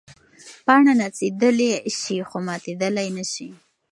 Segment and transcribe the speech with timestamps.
[0.65, 1.69] پاڼه نڅېدلی
[1.99, 3.47] شي خو ماتېدلی نه شي.